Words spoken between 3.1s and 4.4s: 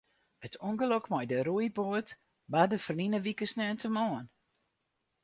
wike sneontemoarn.